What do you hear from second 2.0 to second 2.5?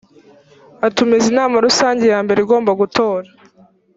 ya mbere